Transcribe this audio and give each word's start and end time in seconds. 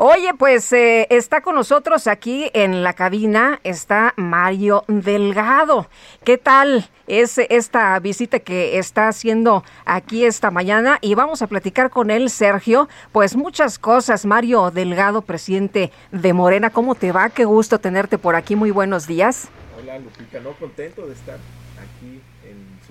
Oye, 0.00 0.32
pues 0.38 0.72
eh, 0.72 1.08
está 1.10 1.40
con 1.40 1.56
nosotros 1.56 2.06
aquí 2.06 2.52
en 2.54 2.84
la 2.84 2.92
cabina, 2.92 3.58
está 3.64 4.14
Mario 4.14 4.84
Delgado. 4.86 5.88
¿Qué 6.22 6.38
tal 6.38 6.88
es 7.08 7.36
esta 7.38 7.98
visita 7.98 8.38
que 8.38 8.78
está 8.78 9.08
haciendo 9.08 9.64
aquí 9.84 10.24
esta 10.24 10.52
mañana? 10.52 10.98
Y 11.00 11.16
vamos 11.16 11.42
a 11.42 11.48
platicar 11.48 11.90
con 11.90 12.12
él, 12.12 12.30
Sergio. 12.30 12.88
Pues 13.10 13.34
muchas 13.34 13.80
cosas. 13.80 14.24
Mario 14.24 14.70
Delgado, 14.70 15.22
presidente 15.22 15.90
de 16.12 16.32
Morena, 16.32 16.70
¿cómo 16.70 16.94
te 16.94 17.10
va? 17.10 17.30
Qué 17.30 17.44
gusto 17.44 17.80
tenerte 17.80 18.18
por 18.18 18.36
aquí. 18.36 18.54
Muy 18.54 18.70
buenos 18.70 19.08
días. 19.08 19.48
Hola, 19.76 19.98
Lupita, 19.98 20.38
no 20.38 20.52
contento 20.52 21.08
de 21.08 21.14
estar 21.14 21.38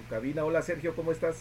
cabina. 0.10 0.44
Hola, 0.46 0.62
Sergio, 0.62 0.96
¿cómo 0.96 1.12
estás? 1.12 1.38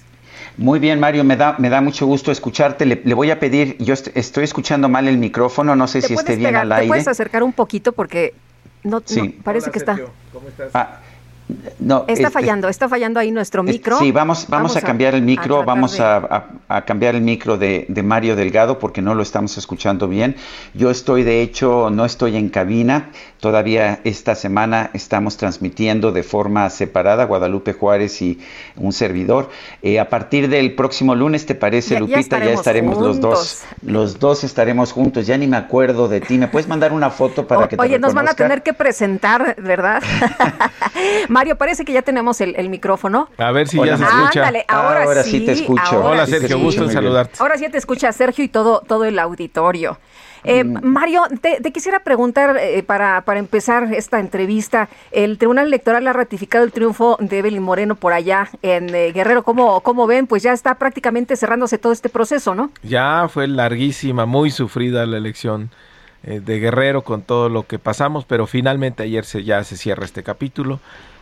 Muy 0.56 0.78
bien, 0.78 0.98
Mario, 1.00 1.24
me 1.24 1.36
da, 1.36 1.56
me 1.58 1.68
da 1.68 1.80
mucho 1.80 2.06
gusto 2.06 2.30
escucharte. 2.32 2.84
Le, 2.86 3.00
le 3.04 3.14
voy 3.14 3.30
a 3.30 3.38
pedir, 3.38 3.76
yo 3.78 3.94
est 3.94 4.16
estoy 4.16 4.44
escuchando 4.44 4.88
mal 4.88 5.08
el 5.08 5.18
micrófono, 5.18 5.76
no 5.76 5.86
sé 5.86 6.02
si 6.02 6.14
esté 6.14 6.36
bien 6.36 6.56
al 6.56 6.72
aire. 6.72 6.84
¿Te 6.84 6.88
puedes 6.88 7.08
acercar 7.08 7.42
un 7.42 7.52
poquito 7.52 7.92
porque 7.92 8.34
no, 8.82 9.02
Sí. 9.04 9.34
no, 9.36 9.42
parece 9.42 9.66
Hola, 9.66 9.72
que 9.72 9.78
Sergio, 9.80 10.04
está... 10.04 10.12
¿Cómo 10.32 10.48
estás? 10.48 10.70
Ah, 10.74 11.00
no, 11.78 12.04
Está 12.08 12.26
es- 12.28 12.32
fallando, 12.32 12.68
está 12.68 12.88
fallando 12.88 13.20
ahí 13.20 13.30
nuestro 13.30 13.62
es- 13.62 13.68
micro. 13.72 13.98
Sí, 13.98 14.10
vamos, 14.12 14.46
vamos, 14.48 14.76
a, 14.76 14.80
cambiar 14.80 15.14
el 15.14 15.22
micro, 15.22 15.64
vamos 15.64 15.96
de- 15.96 16.02
a, 16.02 16.16
a- 16.68 16.76
a 16.76 16.84
cambiar 16.84 17.14
el 17.14 17.20
micro 17.22 17.56
de, 17.56 17.86
de 17.88 18.02
Mario 18.02 18.34
Delgado 18.36 18.78
porque 18.78 19.00
no 19.02 19.14
lo 19.14 19.22
estamos 19.22 19.56
escuchando 19.56 20.08
bien. 20.08 20.34
Yo 20.74 20.90
estoy, 20.90 21.22
de 21.22 21.42
hecho, 21.42 21.90
no 21.90 22.04
estoy 22.04 22.36
en 22.36 22.48
cabina. 22.48 23.10
Todavía 23.40 24.00
esta 24.02 24.34
semana 24.34 24.90
estamos 24.94 25.36
transmitiendo 25.36 26.10
de 26.10 26.22
forma 26.24 26.68
separada 26.70 27.24
Guadalupe 27.26 27.72
Juárez 27.74 28.20
y 28.22 28.40
un 28.76 28.92
servidor. 28.92 29.50
Eh, 29.82 30.00
a 30.00 30.08
partir 30.08 30.48
del 30.48 30.74
próximo 30.74 31.14
lunes, 31.14 31.46
¿te 31.46 31.54
parece, 31.54 31.94
Ya- 31.94 32.00
Lupita? 32.00 32.16
Ya 32.16 32.20
estaremos 32.22 32.58
estaremos 32.60 32.98
los 32.98 33.20
dos. 33.20 33.62
Los 33.82 34.18
dos 34.18 34.42
estaremos 34.42 34.90
juntos. 34.92 35.26
Ya 35.26 35.36
ni 35.38 35.46
me 35.46 35.56
acuerdo 35.58 36.08
de 36.08 36.20
ti. 36.20 36.38
¿Me 36.38 36.48
puedes 36.48 36.66
mandar 36.66 36.92
una 36.92 37.10
foto 37.10 37.46
para 37.46 37.66
O- 37.66 37.68
que 37.68 37.76
te 37.76 37.82
Oye, 37.82 37.98
nos 38.00 38.14
van 38.14 38.28
a 38.28 38.34
tener 38.34 38.62
que 38.64 38.72
presentar, 38.72 39.54
¿verdad? 39.62 40.02
Mario, 41.36 41.56
parece 41.56 41.84
que 41.84 41.92
ya 41.92 42.00
tenemos 42.00 42.40
el, 42.40 42.56
el 42.56 42.70
micrófono. 42.70 43.28
A 43.36 43.52
ver 43.52 43.68
si 43.68 43.78
Hola, 43.78 43.92
ya 43.92 43.98
se 43.98 44.04
Mario. 44.04 44.18
escucha. 44.20 44.40
Ándale, 44.40 44.64
ahora, 44.68 45.02
Ahora 45.02 45.22
sí, 45.22 45.30
sí 45.32 45.40
te 45.44 45.52
escucho. 45.52 45.82
ahora 45.96 46.08
Hola 46.08 46.24
sí 46.24 46.30
Sergio, 46.32 46.46
escucho 46.48 46.64
gusto 46.64 46.84
en 46.84 46.90
saludarte. 46.92 47.36
Ahora 47.40 47.58
sí 47.58 47.68
te 47.68 47.76
escucha 47.76 48.10
Sergio 48.12 48.42
y 48.42 48.48
todo, 48.48 48.80
todo 48.86 49.04
el 49.04 49.18
auditorio. 49.18 49.98
Eh. 50.44 50.64
Mario, 50.64 51.24
te, 51.42 51.60
te 51.60 51.72
quisiera 51.72 52.00
preguntar 52.00 52.56
eh, 52.58 52.82
para, 52.82 53.20
para 53.22 53.38
empezar 53.38 53.92
esta 53.92 54.18
entrevista. 54.18 54.88
El 55.10 55.36
Tribunal 55.36 55.66
Electoral 55.66 56.06
ha 56.08 56.14
ratificado 56.14 56.64
el 56.64 56.72
triunfo 56.72 57.18
de 57.20 57.38
Evelyn 57.40 57.62
Moreno 57.62 57.96
por 57.96 58.14
allá 58.14 58.48
en 58.62 58.94
eh, 58.94 59.12
Guerrero. 59.12 59.42
¿Cómo, 59.42 59.82
¿Cómo 59.82 60.06
ven? 60.06 60.26
Pues 60.26 60.42
ya 60.42 60.54
está 60.54 60.76
prácticamente 60.76 61.36
cerrándose 61.36 61.76
todo 61.76 61.92
este 61.92 62.08
proceso, 62.08 62.54
¿no? 62.54 62.70
Ya 62.82 63.28
fue 63.28 63.46
larguísima, 63.46 64.24
muy 64.24 64.50
sufrida 64.50 65.04
la 65.04 65.18
elección 65.18 65.68
eh, 66.22 66.40
de 66.40 66.60
Guerrero 66.60 67.02
con 67.02 67.20
todo 67.20 67.48
lo 67.50 67.66
que 67.66 67.78
pasamos, 67.78 68.24
pero 68.24 68.46
finalmente 68.46 69.02
ayer 69.02 69.24
se, 69.26 69.44
ya 69.44 69.62
se 69.64 69.76
cierra 69.76 70.04
este 70.06 70.22
capítulo. 70.22 70.80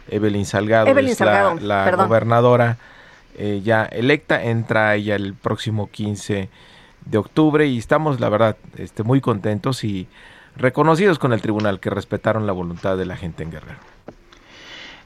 Evelyn 0.08 0.44
Salgado 0.44 0.86
Evelyn 0.86 1.12
es 1.12 1.18
Salgado, 1.18 1.56
la, 1.60 1.90
gobernadora 1.90 2.78
eh, 3.36 3.60
ya 3.64 3.84
electa, 3.84 4.44
entra 4.44 4.94
ella 4.94 5.16
el 5.16 5.34
próximo 5.34 5.90
15 5.90 6.48
de 7.04 7.18
octubre 7.18 7.66
y 7.66 7.78
estamos, 7.78 8.20
la 8.20 8.28
verdad, 8.28 8.56
este, 8.76 9.02
muy 9.02 9.20
contentos 9.20 9.84
y 9.84 10.08
reconocidos 10.56 11.18
con 11.18 11.32
el 11.32 11.40
tribunal 11.40 11.80
que 11.80 11.90
respetaron 11.90 12.46
la 12.46 12.52
voluntad 12.52 12.96
de 12.96 13.06
la 13.06 13.16
gente 13.16 13.42
en 13.42 13.50
Guerrero. 13.50 13.93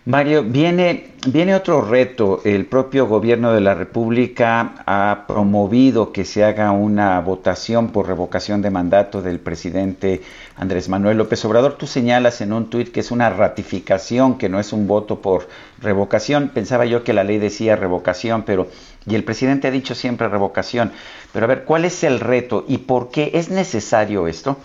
Mario, 0.08 0.42
viene, 0.42 1.10
viene 1.26 1.54
otro 1.54 1.82
reto. 1.82 2.40
El 2.42 2.64
propio 2.64 3.06
gobierno 3.06 3.52
de 3.52 3.60
la 3.60 3.74
República 3.74 4.76
ha 4.86 5.26
promovido 5.28 6.12
que 6.12 6.24
se 6.24 6.44
haga 6.44 6.70
una 6.70 7.20
votación 7.20 7.88
por 7.88 8.06
revocación 8.06 8.62
de 8.62 8.70
mandato 8.70 9.20
del 9.20 9.38
presidente 9.38 10.22
Andrés 10.56 10.88
Manuel 10.88 11.18
López 11.18 11.44
Obrador. 11.44 11.74
Tú 11.74 11.86
señalas 11.86 12.40
en 12.40 12.54
un 12.54 12.70
tuit 12.70 12.90
que 12.90 13.00
es 13.00 13.10
una 13.10 13.28
ratificación, 13.28 14.38
que 14.38 14.48
no 14.48 14.58
es 14.58 14.72
un 14.72 14.86
voto 14.86 15.20
por 15.20 15.46
revocación. 15.78 16.52
Pensaba 16.54 16.86
yo 16.86 17.04
que 17.04 17.12
la 17.12 17.22
ley 17.22 17.36
decía 17.36 17.76
revocación, 17.76 18.44
pero 18.44 18.68
y 19.06 19.14
el 19.14 19.24
presidente 19.24 19.68
ha 19.68 19.70
dicho 19.70 19.94
siempre 19.94 20.26
revocación. 20.28 20.90
Pero 21.34 21.44
a 21.44 21.48
ver, 21.48 21.64
¿cuál 21.64 21.84
es 21.84 22.02
el 22.02 22.20
reto 22.20 22.64
y 22.66 22.78
por 22.78 23.10
qué 23.10 23.32
es 23.34 23.50
necesario 23.50 24.26
esto? 24.26 24.56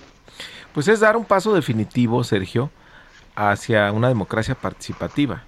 Pues 0.74 0.88
es 0.88 1.02
dar 1.02 1.18
un 1.18 1.26
paso 1.26 1.54
definitivo, 1.54 2.24
Sergio, 2.24 2.72
hacia 3.36 3.92
una 3.92 4.10
democracia 4.10 4.56
participativa. 4.56 5.44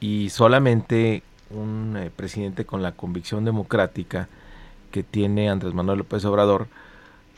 Y 0.00 0.30
solamente 0.30 1.22
un 1.50 1.96
eh, 1.96 2.10
presidente 2.14 2.64
con 2.64 2.82
la 2.82 2.92
convicción 2.92 3.44
democrática 3.44 4.28
que 4.90 5.02
tiene 5.02 5.50
Andrés 5.50 5.74
Manuel 5.74 5.98
López 5.98 6.24
Obrador 6.24 6.68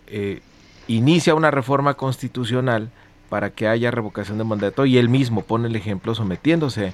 eh, 0.07 0.43
inicia 0.89 1.35
una 1.35 1.51
reforma 1.51 1.95
constitucional 1.95 2.91
para 3.29 3.51
que 3.51 3.67
haya 3.67 3.91
revocación 3.91 4.39
de 4.39 4.45
mandato 4.45 4.87
y 4.87 4.99
él 4.99 5.09
mismo 5.09 5.43
pone 5.43 5.69
el 5.69 5.77
ejemplo 5.77 6.15
sometiéndose 6.15 6.93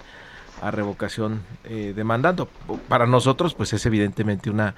a 0.62 0.70
revocación 0.70 1.42
eh, 1.64 1.92
de 1.94 2.04
mandato. 2.04 2.48
Para 2.88 3.06
nosotros, 3.06 3.54
pues 3.54 3.72
es 3.72 3.84
evidentemente 3.84 4.48
una 4.48 4.74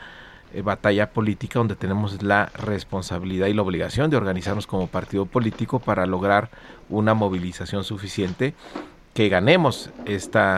eh, 0.55 0.63
batalla 0.63 1.11
política 1.11 1.59
donde 1.59 1.75
tenemos 1.75 2.23
la 2.23 2.47
responsabilidad 2.55 3.49
y 3.49 3.55
la 3.55 3.63
obligación 3.63 4.09
de 4.09 4.17
organizarnos 4.17 4.69
como 4.69 4.87
partido 4.87 5.27
político 5.27 5.81
para 5.81 6.07
lograr 6.07 6.49
una 6.89 7.13
movilización 7.13 7.83
suficiente 7.83 8.55
que 9.15 9.29
ganemos 9.29 9.91
esta, 10.07 10.57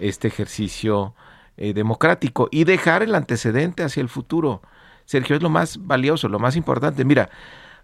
este 0.00 0.26
ejercicio 0.26 1.14
eh, 1.56 1.72
democrático 1.72 2.48
y 2.50 2.64
dejar 2.64 3.04
el 3.04 3.14
antecedente 3.14 3.84
hacia 3.84 4.00
el 4.00 4.08
futuro. 4.08 4.60
Sergio, 5.04 5.36
es 5.36 5.42
lo 5.42 5.50
más 5.50 5.86
valioso, 5.86 6.28
lo 6.28 6.40
más 6.40 6.56
importante. 6.56 7.04
Mira, 7.04 7.30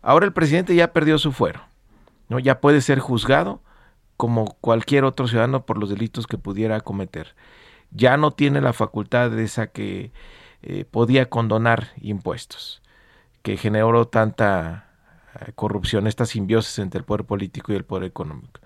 ahora 0.02 0.26
el 0.26 0.32
presidente 0.32 0.74
ya 0.74 0.92
perdió 0.92 1.18
su 1.18 1.30
fuero, 1.30 1.60
¿no? 2.28 2.40
Ya 2.40 2.60
puede 2.60 2.80
ser 2.80 2.98
juzgado 2.98 3.62
como 4.16 4.56
cualquier 4.60 5.04
otro 5.04 5.28
ciudadano 5.28 5.64
por 5.66 5.78
los 5.78 5.88
delitos 5.88 6.26
que 6.26 6.36
pudiera 6.36 6.80
cometer. 6.80 7.36
Ya 7.92 8.16
no 8.16 8.32
tiene 8.32 8.60
la 8.60 8.72
facultad 8.72 9.30
de 9.30 9.44
esa 9.44 9.68
que 9.68 10.10
eh, 10.66 10.86
podía 10.90 11.28
condonar 11.28 11.88
impuestos, 12.00 12.80
que 13.42 13.58
generó 13.58 14.08
tanta 14.08 14.86
eh, 15.38 15.52
corrupción, 15.54 16.06
esta 16.06 16.24
simbiosis 16.24 16.78
entre 16.78 17.00
el 17.00 17.04
poder 17.04 17.26
político 17.26 17.70
y 17.70 17.76
el 17.76 17.84
poder 17.84 18.04
económico. 18.04 18.62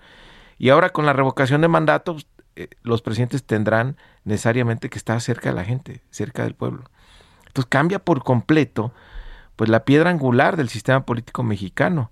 Y 0.57 0.69
ahora 0.69 0.91
con 0.91 1.05
la 1.05 1.11
revocación 1.11 1.59
de 1.59 1.67
mandatos, 1.67 2.25
eh, 2.55 2.69
los 2.83 3.01
presidentes 3.01 3.43
tendrán 3.43 3.97
necesariamente 4.23 4.89
que 4.89 4.97
estar 4.97 5.19
cerca 5.19 5.49
de 5.49 5.55
la 5.55 5.65
gente, 5.65 6.01
cerca 6.09 6.43
del 6.43 6.55
pueblo. 6.55 6.85
Entonces 7.47 7.67
cambia 7.67 7.99
por 7.99 8.23
completo 8.23 8.93
pues 9.57 9.69
la 9.69 9.83
piedra 9.83 10.09
angular 10.09 10.55
del 10.55 10.69
sistema 10.69 11.05
político 11.05 11.43
mexicano, 11.43 12.11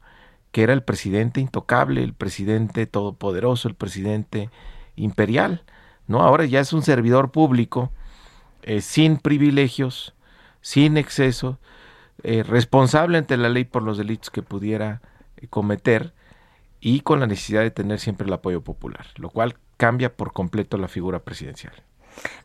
que 0.51 0.63
era 0.63 0.73
el 0.73 0.83
presidente 0.83 1.39
intocable, 1.39 2.03
el 2.03 2.13
presidente 2.13 2.87
todopoderoso, 2.87 3.69
el 3.69 3.75
presidente 3.75 4.49
imperial, 4.97 5.63
¿no? 6.07 6.23
Ahora 6.23 6.43
ya 6.43 6.59
es 6.59 6.73
un 6.73 6.81
servidor 6.81 7.31
público 7.31 7.93
eh, 8.67 8.81
sin 8.81 9.15
privilegios, 9.15 10.13
sin 10.59 10.97
exceso, 10.97 11.57
eh, 12.21 12.43
responsable 12.43 13.17
ante 13.17 13.37
la 13.37 13.47
ley 13.47 13.63
por 13.63 13.81
los 13.81 13.97
delitos 13.97 14.29
que 14.29 14.41
pudiera 14.41 15.01
eh, 15.37 15.47
cometer 15.47 16.13
y 16.81 16.99
con 16.99 17.21
la 17.21 17.27
necesidad 17.27 17.61
de 17.61 17.71
tener 17.71 17.97
siempre 18.01 18.27
el 18.27 18.33
apoyo 18.33 18.61
popular, 18.61 19.07
lo 19.15 19.29
cual 19.29 19.55
cambia 19.77 20.13
por 20.13 20.33
completo 20.33 20.77
la 20.77 20.89
figura 20.89 21.19
presidencial. 21.19 21.75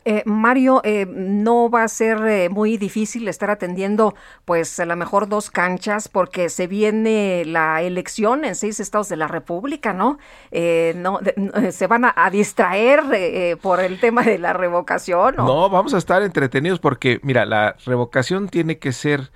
Eh, 0.05 0.23
Mario, 0.25 0.81
eh, 0.83 1.05
no 1.07 1.69
va 1.69 1.83
a 1.83 1.87
ser 1.87 2.17
eh, 2.27 2.49
muy 2.49 2.77
difícil 2.77 3.27
estar 3.27 3.49
atendiendo, 3.49 4.15
pues 4.45 4.79
a 4.79 4.85
lo 4.85 4.95
mejor 4.95 5.27
dos 5.29 5.49
canchas, 5.49 6.07
porque 6.07 6.49
se 6.49 6.67
viene 6.67 7.43
la 7.45 7.81
elección 7.81 8.45
en 8.45 8.55
seis 8.55 8.79
estados 8.79 9.09
de 9.09 9.15
la 9.15 9.27
República, 9.27 9.93
¿no? 9.93 10.17
Eh, 10.51 10.93
no 10.97 11.19
de- 11.19 11.33
no, 11.37 11.71
se 11.71 11.87
van 11.87 12.05
a, 12.05 12.29
distraer 12.31 12.99
eh, 13.13 13.51
eh, 13.51 13.57
por 13.57 13.79
el 13.79 13.99
tema 13.99 14.23
de 14.23 14.37
la 14.37 14.53
revocación. 14.53 15.35
No, 15.37 15.69
vamos 15.69 15.93
a 15.93 15.97
estar 15.97 16.21
entretenidos 16.21 16.79
porque, 16.79 17.19
mira, 17.23 17.45
la 17.45 17.75
revocación 17.85 18.49
tiene 18.49 18.77
que 18.79 18.91
ser 18.91 19.31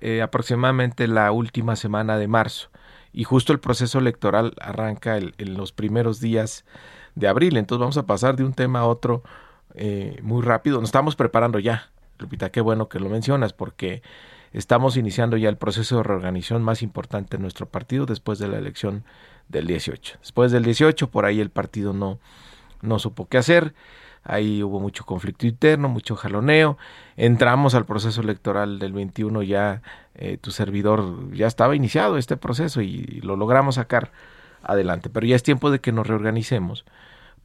eh, 0.00 0.22
aproximadamente 0.22 1.06
la 1.08 1.30
última 1.32 1.76
semana 1.76 2.16
de 2.16 2.26
marzo 2.28 2.70
y 3.12 3.24
justo 3.24 3.52
el 3.52 3.60
proceso 3.60 3.98
electoral 3.98 4.54
arranca 4.60 5.16
en 5.18 5.54
los 5.54 5.72
primeros 5.72 6.20
días 6.20 6.64
de 7.14 7.28
abril. 7.28 7.56
Entonces 7.56 7.80
vamos 7.80 7.98
a 7.98 8.06
pasar 8.06 8.36
de 8.36 8.44
un 8.44 8.54
tema 8.54 8.80
a 8.80 8.86
otro 8.86 9.22
eh, 9.74 10.18
muy 10.22 10.42
rápido. 10.42 10.80
Nos 10.80 10.88
estamos 10.88 11.16
preparando 11.16 11.58
ya, 11.58 11.90
Lupita, 12.18 12.50
qué 12.50 12.60
bueno 12.60 12.88
que 12.88 13.00
lo 13.00 13.08
mencionas 13.08 13.52
porque 13.52 14.02
estamos 14.52 14.96
iniciando 14.96 15.36
ya 15.36 15.48
el 15.48 15.56
proceso 15.56 15.98
de 15.98 16.02
reorganización 16.02 16.62
más 16.62 16.82
importante 16.82 17.36
en 17.36 17.42
nuestro 17.42 17.66
partido 17.66 18.06
después 18.06 18.38
de 18.38 18.48
la 18.48 18.58
elección 18.58 19.04
del 19.48 19.66
18. 19.66 20.18
Después 20.20 20.52
del 20.52 20.64
18, 20.64 21.10
por 21.10 21.24
ahí 21.24 21.40
el 21.40 21.50
partido 21.50 21.92
no, 21.92 22.18
no 22.82 22.98
supo 22.98 23.28
qué 23.28 23.38
hacer, 23.38 23.74
ahí 24.24 24.62
hubo 24.62 24.80
mucho 24.80 25.04
conflicto 25.04 25.46
interno, 25.46 25.88
mucho 25.88 26.16
jaloneo, 26.16 26.78
entramos 27.16 27.74
al 27.74 27.86
proceso 27.86 28.20
electoral 28.20 28.78
del 28.78 28.92
21, 28.92 29.42
ya 29.42 29.82
eh, 30.14 30.36
tu 30.40 30.50
servidor 30.50 31.32
ya 31.32 31.46
estaba 31.46 31.74
iniciado 31.76 32.18
este 32.18 32.36
proceso 32.36 32.80
y 32.82 33.20
lo 33.22 33.36
logramos 33.36 33.76
sacar 33.76 34.12
adelante, 34.62 35.10
pero 35.10 35.26
ya 35.26 35.36
es 35.36 35.42
tiempo 35.42 35.70
de 35.70 35.80
que 35.80 35.92
nos 35.92 36.06
reorganicemos 36.06 36.84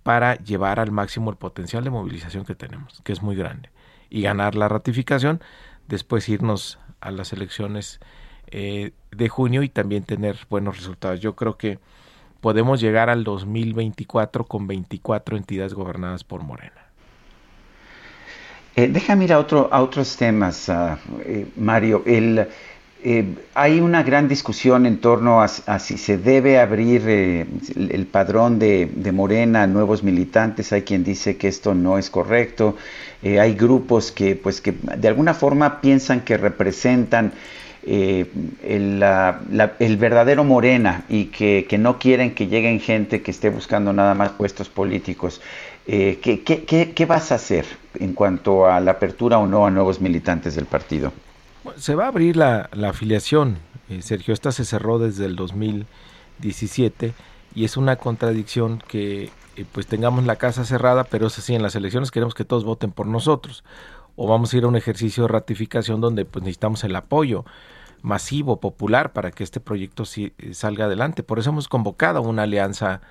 para 0.05 0.35
llevar 0.35 0.79
al 0.79 0.91
máximo 0.91 1.31
el 1.31 1.35
potencial 1.35 1.83
de 1.83 1.89
movilización 1.89 2.45
que 2.45 2.53
tenemos, 2.53 3.01
que 3.03 3.11
es 3.11 3.23
muy 3.23 3.35
grande, 3.35 3.71
y 4.07 4.21
ganar 4.21 4.53
la 4.53 4.67
ratificación, 4.67 5.41
después 5.87 6.29
irnos 6.29 6.77
a 7.01 7.09
las 7.09 7.33
elecciones 7.33 7.99
eh, 8.51 8.91
de 9.09 9.29
junio 9.29 9.63
y 9.63 9.69
también 9.69 10.03
tener 10.03 10.37
buenos 10.47 10.77
resultados. 10.77 11.21
Yo 11.21 11.35
creo 11.35 11.57
que 11.57 11.79
podemos 12.39 12.79
llegar 12.81 13.09
al 13.09 13.23
2024 13.23 14.45
con 14.45 14.67
24 14.67 15.37
entidades 15.37 15.73
gobernadas 15.73 16.23
por 16.23 16.43
Morena. 16.43 16.85
Eh, 18.75 18.87
déjame 18.87 19.23
ir 19.23 19.33
a, 19.33 19.39
otro, 19.39 19.69
a 19.71 19.81
otros 19.81 20.17
temas, 20.17 20.69
ah, 20.69 20.99
eh, 21.21 21.47
Mario. 21.55 22.03
El, 22.05 22.47
eh, 23.07 23.35
hay 23.53 23.79
una 23.79 24.01
gran 24.01 24.27
discusión 24.27 24.87
en 24.87 24.97
torno 24.97 25.43
a, 25.43 25.47
si 25.47 25.97
se 25.99 26.17
debe 26.17 26.59
abrir 26.59 27.07
el, 27.07 28.07
padrón 28.11 28.57
de, 28.57 28.89
Morena 29.13 29.61
a 29.63 29.67
nuevos 29.67 30.01
militantes. 30.01 30.73
Hay 30.73 30.81
quien 30.81 31.03
dice 31.03 31.37
que 31.37 31.47
esto 31.47 31.75
no 31.75 31.99
es 31.99 32.09
correcto. 32.09 32.75
hay 33.23 33.53
grupos 33.53 34.11
que, 34.11 34.35
pues, 34.35 34.59
que 34.59 34.73
de 34.97 35.07
alguna 35.07 35.35
forma 35.35 35.81
piensan 35.81 36.21
que 36.21 36.35
representan 36.35 37.33
el, 37.85 38.99
verdadero 39.99 40.43
Morena 40.43 41.05
y 41.07 41.25
que, 41.25 41.77
no 41.77 41.99
quieren 41.99 42.33
que 42.33 42.47
lleguen 42.47 42.79
gente 42.79 43.21
que 43.21 43.29
esté 43.31 43.49
buscando 43.49 43.93
nada 43.93 44.15
más 44.15 44.31
puestos 44.31 44.69
políticos. 44.69 45.41
Eh, 45.87 46.19
¿qué, 46.21 46.41
qué, 46.41 46.93
qué, 46.93 47.05
vas 47.05 47.31
a 47.31 47.35
hacer 47.35 47.65
en 47.99 48.13
cuanto 48.13 48.65
a 48.65 48.79
la 48.79 48.91
apertura 48.91 49.37
o 49.37 49.45
no 49.45 49.67
a 49.67 49.69
nuevos 49.69 50.01
militantes 50.01 50.55
del 50.55 50.65
partido? 50.65 51.11
Se 51.77 51.95
va 51.95 52.05
a 52.05 52.07
abrir 52.07 52.37
la, 52.37 52.69
afiliación, 52.87 53.57
eh, 53.89 54.01
Sergio. 54.01 54.33
Esta 54.33 54.51
se 54.51 54.65
cerró 54.65 54.99
desde 54.99 55.25
el 55.25 55.35
2017 55.35 57.13
y 57.53 57.65
es 57.65 57.77
una 57.77 57.95
contradicción 57.95 58.81
que 58.87 59.31
eh, 59.55 59.65
pues 59.71 59.87
tengamos 59.87 60.25
la 60.25 60.35
casa 60.35 60.65
cerrada, 60.65 61.03
pero 61.05 61.27
es 61.27 61.37
así, 61.37 61.55
en 61.55 61.61
las 61.61 61.75
elecciones 61.75 62.11
queremos 62.11 62.33
que 62.33 62.45
todos 62.45 62.63
voten 62.63 62.91
por 62.91 63.07
nosotros. 63.07 63.63
O 64.15 64.27
vamos 64.27 64.53
a 64.53 64.57
ir 64.57 64.63
a 64.63 64.67
un 64.67 64.75
ejercicio 64.75 65.23
de 65.23 65.29
ratificación 65.29 66.01
donde 66.01 66.25
pues 66.25 66.43
necesitamos 66.43 66.83
el 66.83 66.95
apoyo 66.95 67.45
masivo, 68.01 68.59
popular, 68.59 69.13
para 69.13 69.31
que 69.31 69.43
este 69.43 69.59
proyecto 69.59 70.03
salga 70.51 70.85
adelante. 70.85 71.23
Por 71.23 71.39
eso 71.39 71.49
hemos 71.49 71.67
convocado 71.67 72.21
una 72.21 72.43
alianza 72.43 73.01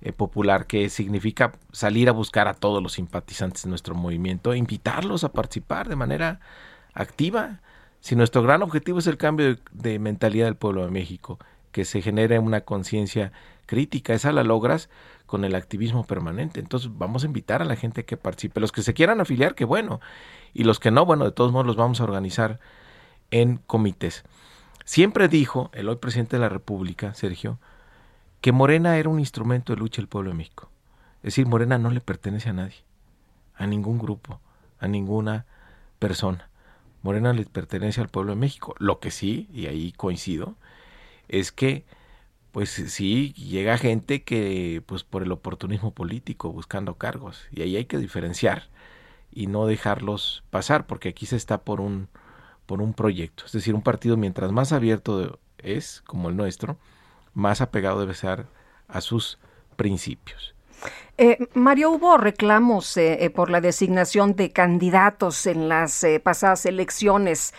eh, 0.00 0.12
popular 0.12 0.66
que 0.66 0.88
significa 0.90 1.52
salir 1.72 2.08
a 2.08 2.12
buscar 2.12 2.46
a 2.46 2.54
todos 2.54 2.80
los 2.82 2.92
simpatizantes 2.92 3.64
de 3.64 3.68
nuestro 3.68 3.96
movimiento 3.96 4.52
e 4.52 4.56
invitarlos 4.56 5.24
a 5.24 5.32
participar 5.32 5.88
de 5.88 5.96
manera 5.96 6.40
activa. 6.94 7.60
Si 8.00 8.16
nuestro 8.16 8.42
gran 8.42 8.62
objetivo 8.62 8.98
es 8.98 9.06
el 9.06 9.16
cambio 9.16 9.56
de, 9.72 9.98
mentalidad 9.98 10.46
del 10.46 10.56
pueblo 10.56 10.84
de 10.84 10.90
México, 10.90 11.38
que 11.72 11.84
se 11.84 12.00
genere 12.00 12.38
una 12.38 12.62
conciencia 12.62 13.32
crítica, 13.66 14.14
esa 14.14 14.32
la 14.32 14.44
logras 14.44 14.88
con 15.26 15.44
el 15.44 15.54
activismo 15.54 16.06
permanente. 16.06 16.60
Entonces 16.60 16.90
vamos 16.96 17.22
a 17.22 17.26
invitar 17.26 17.60
a 17.60 17.66
la 17.66 17.76
gente 17.76 18.04
que 18.04 18.16
participe. 18.16 18.60
Los 18.60 18.72
que 18.72 18.82
se 18.82 18.94
quieran 18.94 19.20
afiliar, 19.20 19.54
que 19.54 19.64
bueno. 19.64 20.00
Y 20.54 20.64
los 20.64 20.80
que 20.80 20.90
no, 20.90 21.04
bueno, 21.04 21.24
de 21.24 21.32
todos 21.32 21.52
modos 21.52 21.66
los 21.66 21.76
vamos 21.76 22.00
a 22.00 22.04
organizar 22.04 22.60
en 23.30 23.58
comités. 23.66 24.24
Siempre 24.84 25.28
dijo 25.28 25.70
el 25.74 25.88
hoy 25.88 25.96
presidente 25.96 26.36
de 26.36 26.40
la 26.40 26.48
República, 26.48 27.12
Sergio, 27.12 27.58
que 28.40 28.52
Morena 28.52 28.96
era 28.96 29.10
un 29.10 29.18
instrumento 29.18 29.74
de 29.74 29.80
lucha 29.80 30.00
del 30.00 30.08
pueblo 30.08 30.30
de 30.30 30.36
México. 30.36 30.70
Es 31.18 31.34
decir, 31.34 31.46
Morena 31.46 31.76
no 31.76 31.90
le 31.90 32.00
pertenece 32.00 32.48
a 32.48 32.54
nadie, 32.54 32.76
a 33.56 33.66
ningún 33.66 33.98
grupo, 33.98 34.40
a 34.78 34.88
ninguna 34.88 35.44
persona. 35.98 36.48
Morena 37.02 37.32
le 37.32 37.44
pertenece 37.44 38.00
al 38.00 38.08
pueblo 38.08 38.32
de 38.32 38.40
México. 38.40 38.74
Lo 38.78 39.00
que 39.00 39.10
sí, 39.10 39.48
y 39.52 39.66
ahí 39.66 39.92
coincido, 39.92 40.56
es 41.28 41.52
que 41.52 41.84
pues 42.52 42.70
sí 42.70 43.32
llega 43.34 43.78
gente 43.78 44.24
que 44.24 44.82
pues 44.86 45.04
por 45.04 45.22
el 45.22 45.32
oportunismo 45.32 45.92
político 45.92 46.50
buscando 46.52 46.94
cargos 46.94 47.46
y 47.52 47.62
ahí 47.62 47.76
hay 47.76 47.84
que 47.84 47.98
diferenciar 47.98 48.68
y 49.30 49.46
no 49.48 49.66
dejarlos 49.66 50.44
pasar 50.50 50.86
porque 50.86 51.10
aquí 51.10 51.26
se 51.26 51.36
está 51.36 51.62
por 51.62 51.80
un 51.80 52.08
por 52.66 52.82
un 52.82 52.94
proyecto, 52.94 53.44
es 53.46 53.52
decir, 53.52 53.74
un 53.74 53.82
partido 53.82 54.16
mientras 54.18 54.52
más 54.52 54.72
abierto 54.72 55.38
es 55.58 56.02
como 56.06 56.28
el 56.28 56.36
nuestro, 56.36 56.78
más 57.32 57.60
apegado 57.62 58.00
debe 58.00 58.14
ser 58.14 58.46
a 58.88 59.00
sus 59.00 59.38
principios. 59.76 60.54
Eh, 61.20 61.36
Mario, 61.54 61.90
hubo 61.90 62.16
reclamos 62.16 62.96
eh, 62.96 63.24
eh, 63.24 63.30
por 63.30 63.50
la 63.50 63.60
designación 63.60 64.36
de 64.36 64.52
candidatos 64.52 65.46
en 65.46 65.68
las 65.68 66.06
pasadas 66.22 66.64
elecciones. 66.64 67.54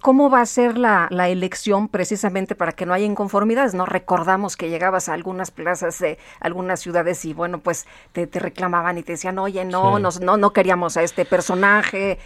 ¿Cómo 0.00 0.28
va 0.28 0.40
a 0.40 0.46
ser 0.46 0.76
la, 0.76 1.08
elección 1.28 1.86
precisamente 1.86 2.56
para 2.56 2.72
que 2.72 2.86
no 2.86 2.92
haya 2.92 3.06
inconformidades? 3.06 3.72
No 3.72 3.86
recordamos 3.86 4.56
que 4.56 4.68
llegabas 4.68 5.08
a 5.08 5.14
algunas 5.14 5.52
plazas 5.52 6.00
de 6.00 6.18
algunas 6.40 6.80
ciudades 6.80 7.24
y 7.24 7.32
bueno, 7.32 7.60
pues 7.60 7.86
te, 8.10 8.26
reclamaban 8.26 8.98
y 8.98 9.04
te 9.04 9.12
decían, 9.12 9.38
oye, 9.38 9.64
no, 9.64 10.00
no, 10.00 10.10
no 10.36 10.52
queríamos 10.52 10.96
a 10.96 11.04
este 11.04 11.24
personaje. 11.24 12.18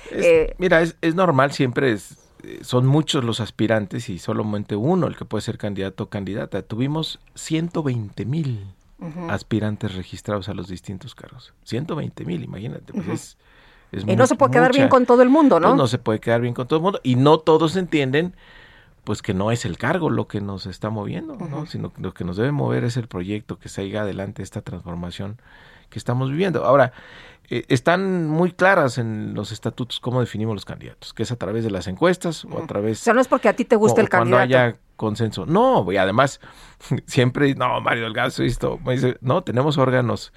mira, 0.56 0.80
es, 0.80 0.96
es 1.02 1.14
normal, 1.14 1.52
siempre 1.52 1.92
es, 1.92 2.16
son 2.62 2.86
muchos 2.86 3.24
los 3.24 3.40
aspirantes 3.40 4.08
y 4.08 4.18
solamente 4.18 4.74
uno 4.74 5.06
el 5.06 5.16
que 5.16 5.26
puede 5.26 5.42
ser 5.42 5.58
candidato 5.58 6.04
o 6.04 6.08
candidata. 6.08 6.62
Tuvimos 6.62 7.20
120 7.34 8.24
mil 8.24 8.74
aspirantes 9.28 9.94
registrados 9.94 10.48
a 10.48 10.54
los 10.54 10.68
distintos 10.68 11.14
cargos. 11.14 11.52
120 11.64 12.24
mil, 12.24 12.44
imagínate. 12.44 12.92
Pues 12.92 13.36
y 13.92 14.16
no 14.16 14.26
se 14.26 14.34
puede 14.34 14.52
quedar 14.52 14.72
bien 14.72 14.88
con 14.88 15.06
todo 15.06 15.22
el 15.22 15.28
mundo, 15.28 15.60
¿no? 15.60 15.68
Pues 15.68 15.76
no 15.76 15.86
se 15.86 15.98
puede 15.98 16.20
quedar 16.20 16.40
bien 16.40 16.54
con 16.54 16.66
todo 16.66 16.78
el 16.78 16.82
mundo. 16.82 17.00
Y 17.02 17.16
no 17.16 17.38
todos 17.38 17.76
entienden 17.76 18.34
pues 19.04 19.20
que 19.20 19.34
no 19.34 19.50
es 19.50 19.66
el 19.66 19.76
cargo 19.76 20.08
lo 20.08 20.26
que 20.26 20.40
nos 20.40 20.64
está 20.64 20.88
moviendo, 20.88 21.36
¿no? 21.36 21.66
sino 21.66 21.92
que 21.92 22.00
lo 22.00 22.14
que 22.14 22.24
nos 22.24 22.38
debe 22.38 22.52
mover 22.52 22.84
es 22.84 22.96
el 22.96 23.06
proyecto 23.06 23.58
que 23.58 23.68
salga 23.68 24.00
adelante 24.00 24.42
esta 24.42 24.62
transformación 24.62 25.36
que 25.90 25.98
estamos 25.98 26.30
viviendo. 26.30 26.64
Ahora, 26.64 26.94
eh, 27.50 27.66
están 27.68 28.26
muy 28.26 28.52
claras 28.52 28.96
en 28.96 29.34
los 29.34 29.52
estatutos 29.52 30.00
cómo 30.00 30.20
definimos 30.20 30.54
los 30.54 30.64
candidatos, 30.64 31.12
que 31.12 31.22
es 31.22 31.30
a 31.30 31.36
través 31.36 31.64
de 31.64 31.70
las 31.70 31.86
encuestas 31.86 32.46
o 32.46 32.62
a 32.62 32.66
través... 32.66 33.02
O 33.02 33.04
sea, 33.04 33.12
no 33.12 33.20
es 33.20 33.28
porque 33.28 33.50
a 33.50 33.52
ti 33.52 33.66
te 33.66 33.76
guste 33.76 34.00
el 34.00 34.08
candidato. 34.08 34.38
Cuando 34.38 34.56
haya 34.56 34.76
consenso. 34.96 35.46
No, 35.46 35.90
y 35.90 35.96
además, 35.96 36.40
siempre, 37.06 37.54
no, 37.54 37.80
Mario 37.80 38.04
Delgado, 38.04 38.42
esto, 38.42 38.80
no, 39.20 39.42
tenemos 39.42 39.78
órganos 39.78 40.32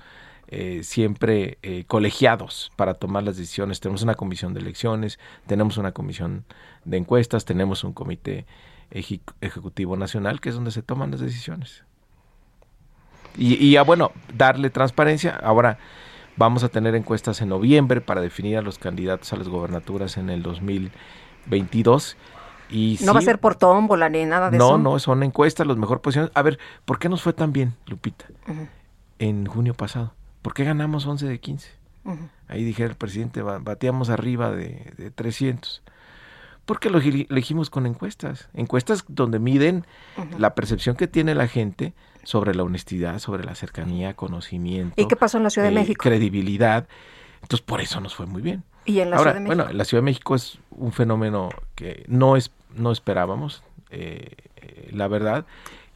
eh, 0.47 0.81
siempre 0.83 1.57
eh, 1.61 1.83
colegiados 1.87 2.71
para 2.75 2.93
tomar 2.93 3.23
las 3.23 3.37
decisiones. 3.37 3.79
Tenemos 3.79 4.01
una 4.01 4.15
comisión 4.15 4.53
de 4.53 4.61
elecciones, 4.61 5.19
tenemos 5.45 5.77
una 5.77 5.91
comisión 5.91 6.45
de 6.85 6.97
encuestas, 6.97 7.45
tenemos 7.45 7.83
un 7.83 7.93
comité 7.93 8.45
ejecutivo 8.89 9.97
nacional, 9.97 10.39
que 10.39 10.49
es 10.49 10.55
donde 10.55 10.71
se 10.71 10.81
toman 10.81 11.11
las 11.11 11.19
decisiones. 11.19 11.83
Y, 13.37 13.55
y 13.55 13.77
bueno, 13.79 14.11
darle 14.33 14.69
transparencia. 14.69 15.35
Ahora, 15.35 15.77
Vamos 16.39 16.63
a 16.63 16.69
tener 16.69 16.93
encuestas 16.93 17.41
en 17.41 17.49
noviembre 17.49 17.99
para 17.99 18.21
definir 18.21 18.59
a 18.59 18.61
los 18.61 18.77
candidatos 18.77 19.33
a 19.33 19.37
las 19.37 19.47
gobernaturas 19.47 20.17
en 20.17 20.29
el 20.29 20.43
2022. 20.43 22.15
Y 22.69 22.99
no 23.03 23.13
va 23.13 23.19
a 23.19 23.23
ser 23.23 23.39
por 23.39 23.55
tómbola 23.55 24.09
ni 24.09 24.25
nada 24.25 24.49
de 24.49 24.57
eso. 24.57 24.77
No, 24.77 24.91
no, 24.91 24.99
son 24.99 25.23
encuestas, 25.23 25.65
las 25.65 25.77
mejores 25.77 26.01
posiciones. 26.01 26.31
A 26.33 26.41
ver, 26.41 26.59
¿por 26.85 26.99
qué 26.99 27.09
nos 27.09 27.21
fue 27.21 27.33
tan 27.33 27.53
bien, 27.53 27.75
Lupita, 27.85 28.25
en 29.19 29.45
junio 29.45 29.73
pasado? 29.73 30.13
¿Por 30.41 30.53
qué 30.53 30.63
ganamos 30.63 31.05
11 31.05 31.27
de 31.27 31.39
15? 31.39 31.69
Ahí 32.47 32.63
dije 32.63 32.83
el 32.83 32.95
presidente, 32.95 33.41
bateamos 33.41 34.09
arriba 34.09 34.51
de, 34.51 34.93
de 34.97 35.11
300 35.11 35.81
porque 36.67 36.89
lo 36.89 36.99
elegimos 36.99 37.69
con 37.69 37.85
encuestas, 37.85 38.49
encuestas 38.53 39.05
donde 39.07 39.39
miden 39.39 39.85
la 40.37 40.53
percepción 40.53 40.97
que 40.97 41.07
tiene 41.07 41.33
la 41.33 41.47
gente 41.47 41.93
sobre 42.23 42.53
la 42.53 42.63
honestidad, 42.63 43.19
sobre 43.19 43.45
la 43.45 43.55
cercanía, 43.55 44.15
conocimiento. 44.15 45.01
¿Y 45.01 45.07
qué 45.07 45.15
pasó 45.15 45.37
en 45.37 45.43
la 45.43 45.49
Ciudad 45.49 45.69
de 45.69 45.73
eh, 45.73 45.79
México? 45.79 46.03
Credibilidad. 46.03 46.85
Entonces, 47.41 47.65
por 47.65 47.79
eso 47.79 48.01
nos 48.01 48.15
fue 48.15 48.25
muy 48.25 48.41
bien. 48.41 48.65
¿Y 48.87 49.01
en 49.01 49.11
la 49.11 49.17
Ciudad 49.17 49.33
de 49.33 49.41
México? 49.41 49.55
Bueno, 49.55 49.73
la 49.73 49.85
Ciudad 49.85 50.01
de 50.01 50.05
México 50.05 50.33
es 50.33 50.59
un 50.71 50.93
fenómeno 50.93 51.49
que 51.75 52.05
no, 52.07 52.37
es, 52.37 52.51
no 52.73 52.91
esperábamos, 52.91 53.61
eh, 53.91 54.31
eh, 54.55 54.89
la 54.91 55.07
verdad. 55.09 55.45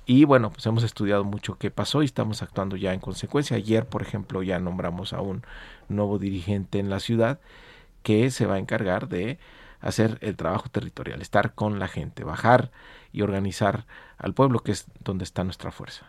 Y 0.05 0.25
bueno, 0.25 0.51
pues 0.51 0.65
hemos 0.65 0.83
estudiado 0.83 1.24
mucho 1.24 1.57
qué 1.57 1.71
pasó 1.71 2.01
y 2.01 2.05
estamos 2.05 2.41
actuando 2.41 2.75
ya 2.75 2.93
en 2.93 3.00
consecuencia. 3.00 3.55
Ayer, 3.55 3.86
por 3.86 4.01
ejemplo, 4.01 4.43
ya 4.43 4.60
nombramos 4.60 5.13
a 5.13 5.21
un 5.21 5.43
nuevo 5.88 6.19
dirigente 6.19 6.79
en 6.79 6.89
la 6.89 7.00
ciudad 7.00 7.39
que 8.03 8.29
se 8.29 8.45
va 8.45 8.55
a 8.55 8.60
encargar 8.60 9.07
de 9.07 9.39
hacer 9.79 10.17
el 10.19 10.36
trabajo 10.36 10.67
territorial, 10.69 11.21
estar 11.21 11.53
con 11.53 11.79
la 11.79 11.88
gente, 11.88 12.25
bajar 12.25 12.71
y 13.13 13.21
organizar 13.21 13.86
al 14.17 14.33
pueblo, 14.33 14.60
que 14.60 14.74
es 14.74 14.86
donde 15.03 15.24
está 15.24 15.45
nuestra 15.45 15.71
fuerza. 15.71 16.07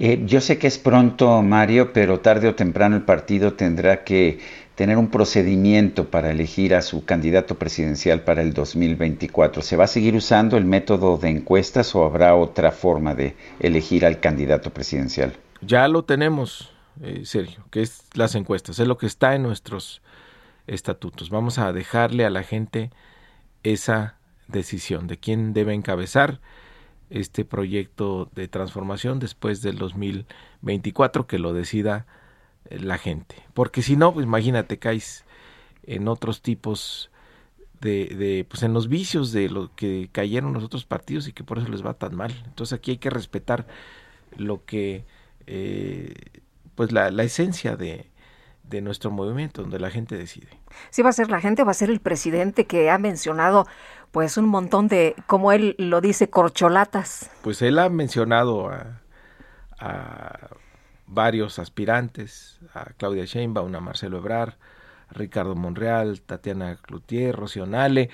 Eh, 0.00 0.22
yo 0.26 0.40
sé 0.40 0.58
que 0.58 0.68
es 0.68 0.78
pronto, 0.78 1.42
Mario, 1.42 1.92
pero 1.92 2.20
tarde 2.20 2.48
o 2.48 2.54
temprano 2.54 2.96
el 2.96 3.02
partido 3.02 3.54
tendrá 3.54 4.04
que 4.04 4.38
tener 4.78 4.96
un 4.96 5.08
procedimiento 5.08 6.08
para 6.08 6.30
elegir 6.30 6.72
a 6.72 6.82
su 6.82 7.04
candidato 7.04 7.58
presidencial 7.58 8.20
para 8.20 8.42
el 8.42 8.54
2024. 8.54 9.60
¿Se 9.60 9.74
va 9.74 9.82
a 9.82 9.88
seguir 9.88 10.14
usando 10.14 10.56
el 10.56 10.64
método 10.64 11.18
de 11.18 11.30
encuestas 11.30 11.96
o 11.96 12.04
habrá 12.04 12.36
otra 12.36 12.70
forma 12.70 13.16
de 13.16 13.34
elegir 13.58 14.06
al 14.06 14.20
candidato 14.20 14.70
presidencial? 14.72 15.34
Ya 15.62 15.88
lo 15.88 16.04
tenemos, 16.04 16.70
eh, 17.02 17.22
Sergio, 17.24 17.64
que 17.72 17.82
es 17.82 18.04
las 18.14 18.36
encuestas, 18.36 18.78
es 18.78 18.86
lo 18.86 18.98
que 18.98 19.06
está 19.06 19.34
en 19.34 19.42
nuestros 19.42 20.00
estatutos. 20.68 21.28
Vamos 21.28 21.58
a 21.58 21.72
dejarle 21.72 22.24
a 22.24 22.30
la 22.30 22.44
gente 22.44 22.92
esa 23.64 24.14
decisión 24.46 25.08
de 25.08 25.16
quién 25.16 25.54
debe 25.54 25.74
encabezar 25.74 26.38
este 27.10 27.44
proyecto 27.44 28.30
de 28.32 28.46
transformación 28.46 29.18
después 29.18 29.60
del 29.60 29.76
2024 29.76 31.26
que 31.26 31.40
lo 31.40 31.52
decida 31.52 32.06
la 32.70 32.98
gente. 32.98 33.36
Porque 33.54 33.82
si 33.82 33.96
no, 33.96 34.12
pues 34.12 34.24
imagínate, 34.24 34.78
caes 34.78 35.24
en 35.84 36.08
otros 36.08 36.42
tipos 36.42 37.10
de, 37.80 38.06
de, 38.06 38.46
pues 38.48 38.62
en 38.62 38.74
los 38.74 38.88
vicios 38.88 39.32
de 39.32 39.48
lo 39.48 39.74
que 39.74 40.08
cayeron 40.12 40.52
los 40.52 40.64
otros 40.64 40.84
partidos 40.84 41.28
y 41.28 41.32
que 41.32 41.44
por 41.44 41.58
eso 41.58 41.68
les 41.68 41.84
va 41.84 41.94
tan 41.94 42.14
mal. 42.14 42.32
Entonces 42.46 42.78
aquí 42.78 42.92
hay 42.92 42.98
que 42.98 43.10
respetar 43.10 43.66
lo 44.36 44.64
que, 44.64 45.04
eh, 45.46 46.14
pues 46.74 46.92
la, 46.92 47.10
la 47.10 47.22
esencia 47.22 47.76
de, 47.76 48.10
de 48.64 48.80
nuestro 48.80 49.10
movimiento, 49.10 49.62
donde 49.62 49.78
la 49.78 49.90
gente 49.90 50.16
decide. 50.16 50.48
Sí 50.90 51.02
va 51.02 51.10
a 51.10 51.12
ser 51.12 51.30
la 51.30 51.40
gente, 51.40 51.64
va 51.64 51.70
a 51.70 51.74
ser 51.74 51.90
el 51.90 52.00
presidente 52.00 52.66
que 52.66 52.90
ha 52.90 52.98
mencionado 52.98 53.66
pues 54.10 54.36
un 54.36 54.46
montón 54.46 54.88
de, 54.88 55.14
como 55.26 55.52
él 55.52 55.74
lo 55.78 56.00
dice, 56.00 56.30
corcholatas. 56.30 57.30
Pues 57.42 57.62
él 57.62 57.78
ha 57.78 57.88
mencionado 57.88 58.70
a, 58.70 59.00
a 59.78 60.48
varios 61.08 61.58
aspirantes, 61.58 62.60
a 62.74 62.84
Claudia 62.96 63.24
Sheinbaum, 63.24 63.74
a 63.74 63.80
Marcelo 63.80 64.18
Ebrar, 64.18 64.58
a 65.08 65.14
Ricardo 65.14 65.54
Monreal, 65.54 66.20
Tatiana 66.20 66.76
Cloutier, 66.76 67.34
Rocío 67.34 67.66
Nale. 67.66 68.10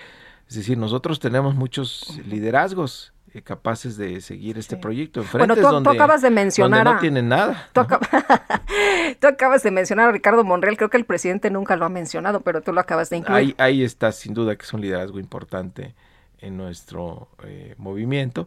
Es 0.49 0.55
decir, 0.55 0.79
nosotros 0.79 1.19
tenemos 1.19 1.55
muchos 1.55 2.21
liderazgos 2.27 3.13
eh, 3.33 3.43
capaces 3.43 3.97
de 3.97 4.21
seguir 4.21 4.59
este 4.59 4.77
proyecto. 4.77 5.21
En 5.23 5.27
bueno, 5.33 5.57
tú, 5.57 5.63
donde, 5.63 5.91
tú, 5.91 5.95
acabas 5.95 6.23
de 6.23 6.31
mencionar. 6.31 6.85
no 6.85 6.99
tienen 6.99 7.29
nada. 7.29 7.69
Tú, 7.73 7.81
tú, 9.21 9.27
acabas 9.27 9.65
de 9.65 9.73
mencionar 9.73 10.11
a 10.11 10.13
Ricardo 10.13 10.45
Monreal. 10.45 10.77
Creo 10.77 10.89
que 10.89 10.97
el 10.97 11.05
presidente 11.05 11.51
nunca 11.51 11.75
lo 11.75 11.85
ha 11.85 11.89
mencionado, 11.89 12.43
pero 12.43 12.63
tú 12.63 12.73
lo 12.73 12.81
acabas 12.81 13.11
de 13.11 13.17
incluir. 13.17 13.39
Ahí, 13.39 13.55
ahí 13.59 13.83
está, 13.83 14.13
sin 14.13 14.35
duda, 14.35 14.55
que 14.55 14.63
es 14.63 14.73
un 14.73 14.83
liderazgo 14.83 15.19
importante 15.19 15.97
en 16.39 16.57
nuestro 16.57 17.29
eh, 17.43 17.75
movimiento. 17.77 18.47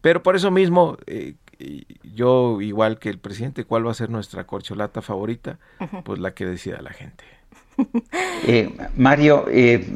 Pero 0.00 0.22
por 0.22 0.34
eso 0.36 0.50
mismo, 0.50 0.98
eh, 1.06 1.34
yo, 2.02 2.60
igual 2.60 2.98
que 2.98 3.10
el 3.10 3.18
presidente, 3.18 3.64
¿cuál 3.64 3.86
va 3.86 3.90
a 3.90 3.94
ser 3.94 4.10
nuestra 4.10 4.44
corcholata 4.46 5.02
favorita? 5.02 5.58
Pues 6.04 6.18
la 6.18 6.34
que 6.34 6.46
decida 6.46 6.80
la 6.82 6.92
gente. 6.92 7.24
Eh, 8.46 8.70
Mario, 8.96 9.46
eh, 9.48 9.86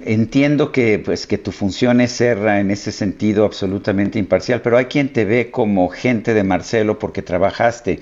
entiendo 0.00 0.72
que, 0.72 0.98
pues, 0.98 1.26
que 1.26 1.36
tu 1.36 1.52
función 1.52 2.00
es 2.00 2.12
ser 2.12 2.38
en 2.38 2.70
ese 2.70 2.90
sentido 2.90 3.44
absolutamente 3.44 4.18
imparcial, 4.18 4.62
pero 4.62 4.78
hay 4.78 4.86
quien 4.86 5.12
te 5.12 5.26
ve 5.26 5.50
como 5.50 5.88
gente 5.90 6.32
de 6.32 6.42
Marcelo 6.42 6.98
porque 6.98 7.20
trabajaste 7.20 8.00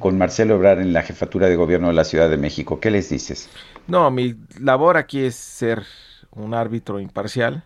con 0.00 0.18
Marcelo 0.18 0.56
Obrar 0.56 0.80
en 0.80 0.92
la 0.92 1.02
jefatura 1.02 1.48
de 1.48 1.54
gobierno 1.54 1.88
de 1.88 1.94
la 1.94 2.04
Ciudad 2.04 2.28
de 2.28 2.36
México. 2.36 2.80
¿Qué 2.80 2.90
les 2.90 3.10
dices? 3.10 3.48
No, 3.86 4.10
mi 4.10 4.34
labor 4.58 4.96
aquí 4.96 5.20
es 5.20 5.36
ser 5.36 5.84
un 6.32 6.54
árbitro 6.54 7.00
imparcial. 7.00 7.62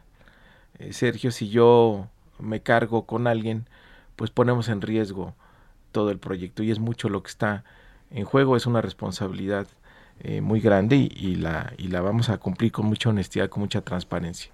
Eh, 0.79 0.93
Sergio, 0.93 1.31
si 1.31 1.49
yo 1.49 2.09
me 2.39 2.61
cargo 2.61 3.07
con 3.07 3.27
alguien, 3.27 3.67
pues 4.19 4.33
ponemos 4.33 4.69
en 4.69 4.83
riesgo 4.83 5.33
todo 5.93 6.11
el 6.11 6.19
proyecto 6.19 6.65
y 6.65 6.73
es 6.73 6.81
mucho 6.81 7.09
lo 7.09 7.23
que 7.23 7.31
está 7.31 7.63
en 8.11 8.25
juego, 8.25 8.57
es 8.57 8.67
una 8.67 8.83
responsabilidad 8.83 9.69
eh, 10.21 10.41
muy 10.41 10.61
grande 10.61 10.97
y, 10.97 11.37
la, 11.37 11.73
y 11.79 11.87
la 11.87 12.01
vamos 12.01 12.29
a 12.29 12.39
cumplir 12.39 12.73
con 12.73 12.87
mucha 12.87 13.11
honestidad, 13.11 13.49
con 13.49 13.61
mucha 13.61 13.81
transparencia. 13.81 14.51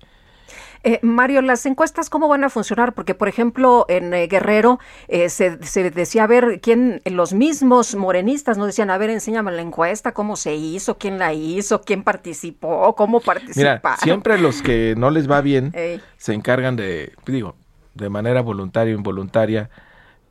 Eh, 0.83 1.00
Mario, 1.00 1.40
las 1.40 1.64
encuestas, 1.64 2.11
¿cómo 2.11 2.28
van 2.28 2.44
a 2.44 2.50
funcionar? 2.50 2.92
Porque, 2.92 3.14
por 3.14 3.28
ejemplo, 3.28 3.87
en 3.88 4.12
eh, 4.12 4.26
Guerrero 4.26 4.78
se, 5.09 5.64
se, 5.64 5.90
decía, 5.90 6.25
a 6.25 6.26
ver, 6.26 6.61
quién, 6.61 7.00
los 7.06 7.33
mismos 7.33 7.94
morenistas 7.94 8.59
nos 8.59 8.66
decían, 8.66 8.90
a 8.90 8.99
ver, 8.99 9.09
enséñame 9.09 9.50
la 9.52 9.62
encuesta, 9.62 10.12
cómo 10.12 10.37
se 10.37 10.54
hizo, 10.54 10.99
quién 10.99 11.18
la 11.18 11.33
hizo, 11.33 11.80
quién 11.80 12.02
participó, 12.02 12.94
cómo 12.94 13.21
participaron. 13.21 13.80
Mira, 13.83 13.97
siempre 13.97 14.37
los 14.37 14.61
que 14.61 14.94
no 14.99 15.09
les 15.09 15.30
va 15.30 15.40
bien 15.40 15.73
se 16.18 16.35
encargan 16.35 16.76
de, 16.76 17.14
digo, 17.25 17.56
de 17.94 18.08
manera 18.08 18.40
voluntaria 18.40 18.94
o 18.94 18.98
involuntaria 18.98 19.70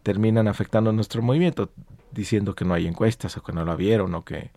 terminan 0.03 0.47
afectando 0.47 0.91
nuestro 0.91 1.21
movimiento, 1.21 1.69
diciendo 2.11 2.55
que 2.55 2.65
no 2.65 2.73
hay 2.73 2.87
encuestas 2.87 3.37
o 3.37 3.43
que 3.43 3.53
no 3.53 3.65
la 3.65 3.75
vieron 3.75 4.13
o 4.15 4.23
que 4.25 4.51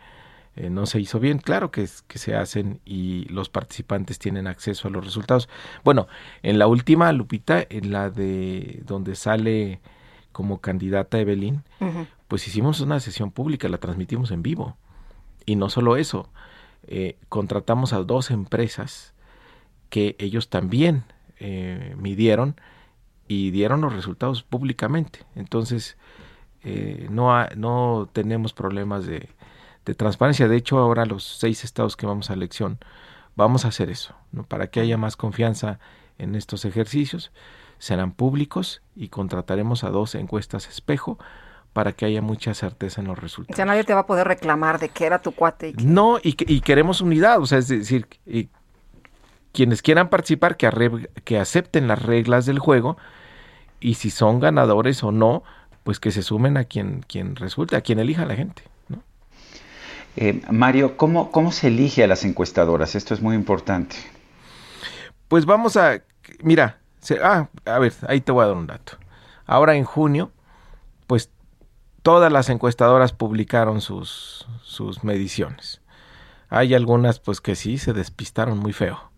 eh, 0.56 0.70
no 0.70 0.86
se 0.86 1.00
hizo 1.00 1.20
bien. 1.20 1.38
Claro 1.38 1.70
que, 1.70 1.88
que 2.06 2.18
se 2.18 2.34
hacen 2.34 2.80
y 2.84 3.24
los 3.26 3.48
participantes 3.48 4.18
tienen 4.18 4.46
acceso 4.46 4.88
a 4.88 4.90
los 4.90 5.04
resultados. 5.04 5.48
Bueno, 5.84 6.08
en 6.42 6.58
la 6.58 6.66
última, 6.66 7.12
Lupita, 7.12 7.64
en 7.68 7.92
la 7.92 8.10
de 8.10 8.82
donde 8.84 9.14
sale 9.14 9.80
como 10.32 10.60
candidata 10.60 11.18
Evelyn, 11.18 11.62
pues 12.28 12.46
hicimos 12.46 12.80
una 12.80 13.00
sesión 13.00 13.30
pública, 13.30 13.68
la 13.68 13.78
transmitimos 13.78 14.30
en 14.30 14.42
vivo. 14.42 14.76
Y 15.46 15.56
no 15.56 15.70
solo 15.70 15.96
eso, 15.96 16.28
eh, 16.86 17.16
contratamos 17.30 17.94
a 17.94 18.02
dos 18.02 18.30
empresas 18.30 19.14
que 19.88 20.14
ellos 20.18 20.50
también 20.50 21.04
eh, 21.38 21.94
midieron 21.98 22.56
y 23.28 23.50
dieron 23.50 23.80
los 23.80 23.92
resultados 23.92 24.42
públicamente. 24.42 25.20
Entonces, 25.34 25.96
eh, 26.62 27.06
no, 27.10 27.32
no 27.56 28.08
tenemos 28.12 28.52
problemas 28.52 29.06
de, 29.06 29.28
de, 29.84 29.94
transparencia. 29.94 30.48
De 30.48 30.56
hecho, 30.56 30.78
ahora 30.78 31.06
los 31.06 31.24
seis 31.24 31.64
estados 31.64 31.96
que 31.96 32.06
vamos 32.06 32.30
a 32.30 32.34
elección, 32.34 32.78
vamos 33.34 33.64
a 33.64 33.68
hacer 33.68 33.90
eso, 33.90 34.14
¿no? 34.32 34.44
para 34.44 34.68
que 34.68 34.80
haya 34.80 34.96
más 34.96 35.16
confianza 35.16 35.78
en 36.18 36.34
estos 36.34 36.64
ejercicios. 36.64 37.32
Serán 37.78 38.12
públicos 38.12 38.82
y 38.94 39.08
contrataremos 39.08 39.84
a 39.84 39.90
dos 39.90 40.14
encuestas 40.14 40.66
espejo 40.68 41.18
para 41.74 41.92
que 41.92 42.06
haya 42.06 42.22
mucha 42.22 42.54
certeza 42.54 43.02
en 43.02 43.08
los 43.08 43.18
resultados. 43.18 43.58
Ya 43.58 43.66
nadie 43.66 43.84
te 43.84 43.92
va 43.92 44.00
a 44.00 44.06
poder 44.06 44.26
reclamar 44.26 44.78
de 44.78 44.88
que 44.88 45.04
era 45.04 45.20
tu 45.20 45.32
cuate. 45.32 45.74
No, 45.84 46.16
y, 46.22 46.34
y 46.52 46.62
queremos 46.62 47.02
unidad, 47.02 47.38
o 47.38 47.44
sea, 47.44 47.58
es 47.58 47.68
decir, 47.68 48.08
y 48.24 48.48
quienes 49.56 49.80
quieran 49.80 50.10
participar, 50.10 50.58
que, 50.58 51.08
que 51.24 51.38
acepten 51.38 51.88
las 51.88 52.02
reglas 52.02 52.44
del 52.44 52.58
juego 52.58 52.98
y 53.80 53.94
si 53.94 54.10
son 54.10 54.38
ganadores 54.38 55.02
o 55.02 55.12
no, 55.12 55.44
pues 55.82 55.98
que 55.98 56.10
se 56.10 56.22
sumen 56.22 56.58
a 56.58 56.64
quien, 56.64 57.00
quien 57.08 57.36
resulte, 57.36 57.74
a 57.74 57.80
quien 57.80 57.98
elija 57.98 58.26
la 58.26 58.36
gente. 58.36 58.64
¿no? 58.90 59.02
Eh, 60.16 60.42
Mario, 60.50 60.98
¿cómo, 60.98 61.30
¿cómo 61.32 61.52
se 61.52 61.68
elige 61.68 62.04
a 62.04 62.06
las 62.06 62.26
encuestadoras? 62.26 62.94
Esto 62.94 63.14
es 63.14 63.22
muy 63.22 63.34
importante. 63.34 63.96
Pues 65.28 65.46
vamos 65.46 65.78
a, 65.78 66.02
mira, 66.42 66.78
ah, 67.22 67.48
a 67.64 67.78
ver, 67.78 67.94
ahí 68.08 68.20
te 68.20 68.32
voy 68.32 68.44
a 68.44 68.48
dar 68.48 68.56
un 68.56 68.66
dato. 68.66 68.98
Ahora 69.46 69.74
en 69.74 69.84
junio, 69.84 70.32
pues 71.06 71.30
todas 72.02 72.30
las 72.30 72.50
encuestadoras 72.50 73.14
publicaron 73.14 73.80
sus, 73.80 74.46
sus 74.62 75.02
mediciones. 75.02 75.80
Hay 76.50 76.74
algunas 76.74 77.20
pues 77.20 77.40
que 77.40 77.54
sí 77.56 77.78
se 77.78 77.94
despistaron 77.94 78.58
muy 78.58 78.74
feo. 78.74 79.15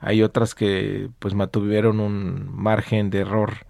Hay 0.00 0.22
otras 0.22 0.54
que 0.54 1.10
pues 1.18 1.34
mantuvieron 1.34 2.00
un 2.00 2.48
margen 2.54 3.10
de 3.10 3.20
error 3.20 3.66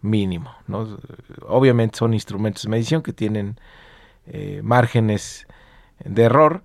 mínimo. 0.00 0.54
¿no? 0.66 0.98
Obviamente 1.46 1.98
son 1.98 2.14
instrumentos 2.14 2.64
de 2.64 2.70
medición 2.70 3.02
que 3.02 3.12
tienen 3.12 3.56
eh, 4.26 4.60
márgenes 4.62 5.46
de 6.04 6.22
error, 6.22 6.62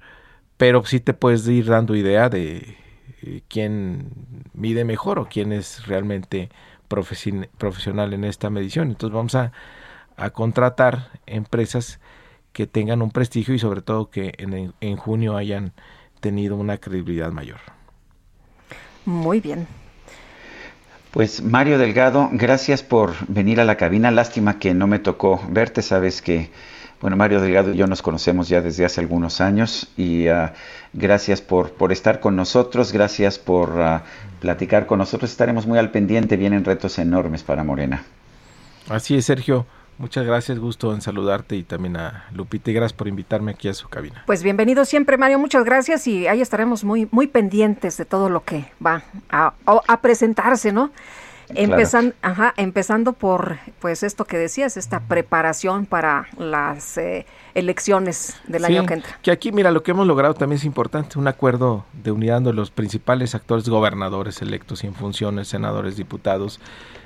pero 0.58 0.84
sí 0.86 1.00
te 1.00 1.14
puedes 1.14 1.48
ir 1.48 1.66
dando 1.66 1.96
idea 1.96 2.30
de 2.30 2.78
eh, 3.22 3.42
quién 3.48 4.12
mide 4.54 4.86
mejor 4.86 5.20
o 5.20 5.28
quién 5.30 5.52
es 5.52 5.86
realmente 5.88 6.50
profesional 6.88 8.14
en 8.14 8.24
esta 8.24 8.50
medición. 8.50 8.90
Entonces 8.90 9.16
vamos 9.16 9.36
a, 9.36 9.52
a, 10.18 10.32
contratar 10.32 11.12
empresas 11.28 12.00
que 12.52 12.68
tengan 12.68 13.02
un 13.02 13.12
prestigio 13.12 13.54
y 13.54 13.60
sobre 13.60 13.82
todo 13.82 14.10
que 14.10 14.34
en, 14.38 14.74
en 14.80 14.98
junio 14.98 15.38
hayan 15.38 15.74
tenido 16.20 16.56
una 16.56 16.78
credibilidad 16.78 17.32
mayor. 17.32 17.79
Muy 19.10 19.39
bien. 19.39 19.66
Pues 21.10 21.42
Mario 21.42 21.80
Delgado, 21.80 22.30
gracias 22.32 22.84
por 22.84 23.13
venir 23.28 23.60
a 23.60 23.66
la 23.66 23.75
cabina. 23.75 24.12
Lástima 24.12 24.60
que 24.60 24.75
no 24.75 24.86
me 24.86 25.00
tocó 25.00 25.42
verte, 25.50 25.82
sabes 25.82 26.22
que, 26.22 26.51
bueno, 27.01 27.18
Mario 27.18 27.42
Delgado 27.42 27.74
y 27.74 27.78
yo 27.78 27.88
nos 27.88 28.04
conocemos 28.04 28.48
ya 28.48 28.62
desde 28.62 28.86
hace 28.86 29.01
algunos 29.01 29.42
años 29.42 29.88
y 29.98 30.30
uh, 30.30 30.50
gracias 30.94 31.42
por, 31.42 31.72
por 31.72 31.92
estar 31.92 32.20
con 32.20 32.36
nosotros, 32.36 32.92
gracias 32.92 33.39
por 33.39 33.72
uh, 33.72 34.01
platicar 34.39 34.86
con 34.86 35.00
nosotros. 35.00 35.32
Estaremos 35.32 35.66
muy 35.66 35.80
al 35.80 35.89
pendiente, 35.89 36.38
vienen 36.38 36.63
retos 36.63 37.00
enormes 37.00 37.42
para 37.42 37.63
Morena. 37.63 38.04
Así 38.89 39.16
es, 39.16 39.25
Sergio. 39.25 39.66
Muchas 40.00 40.25
gracias, 40.25 40.58
gusto 40.60 40.94
en 40.94 41.01
saludarte 41.01 41.58
y 41.58 41.63
también 41.63 41.98
a 41.98 42.25
Lupita 42.34 42.72
y 42.72 42.74
gracias 42.74 42.94
por 42.94 43.10
invitarme 43.10 43.51
aquí 43.51 43.68
a 43.68 43.74
su 43.74 43.89
cabina. 43.89 44.24
Pues 44.25 44.44
bienvenido 44.44 44.86
siempre, 44.86 45.18
Mario, 45.18 45.39
muchas 45.39 45.65
gracias 45.65 46.08
y 46.08 46.25
ahí 46.25 46.39
estaremos 46.39 46.86
muy, 46.86 47.10
muy 47.12 47.27
pendientes 47.27 47.98
de 47.98 48.06
todo 48.06 48.29
lo 48.29 48.46
que 48.46 48.65
va 48.84 49.03
a, 49.29 49.53
a 49.65 50.01
presentarse, 50.01 50.72
¿no? 50.72 50.91
Empezando, 51.56 52.15
ajá, 52.22 52.53
empezando 52.58 53.13
por 53.13 53.58
pues 53.79 54.03
esto 54.03 54.25
que 54.25 54.38
decías, 54.38 54.77
esta 54.77 55.01
preparación 55.01 55.86
para 55.86 56.27
las 56.38 56.98
eh, 56.98 57.25
elecciones 57.56 58.39
del 58.48 58.65
año 58.65 58.86
que 58.86 58.94
entra. 58.96 59.18
Que 59.22 59.32
aquí, 59.32 59.51
mira, 59.51 59.72
lo 59.72 59.82
que 59.82 59.91
hemos 59.91 60.06
logrado 60.06 60.34
también 60.34 60.58
es 60.58 60.65
importante, 60.65 61.18
un 61.18 61.27
acuerdo 61.27 61.86
de 61.91 62.12
unidad 62.12 62.41
de 62.41 62.53
los 62.53 62.70
principales 62.72 63.34
actores 63.34 63.68
gobernadores 63.68 64.41
electos 64.41 64.84
y 64.84 64.88
en 64.88 64.94
funciones, 64.94 65.48
senadores, 65.48 65.98
diputados, 65.98 66.60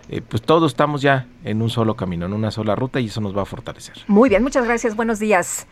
eh, 0.09 0.21
pues 0.21 0.41
todos 0.41 0.71
estamos 0.71 1.01
ya 1.01 1.27
en 1.43 1.61
un 1.61 1.69
solo 1.69 1.95
camino, 1.95 2.25
en 2.25 2.33
una 2.33 2.51
sola 2.51 2.75
ruta 2.75 2.99
y 2.99 3.07
eso 3.07 3.21
nos 3.21 3.35
va 3.35 3.43
a 3.43 3.45
fortalecer. 3.45 3.95
Muy 4.07 4.29
bien, 4.29 4.43
muchas 4.43 4.65
gracias, 4.65 4.95
buenos 4.95 5.19
días. 5.19 5.67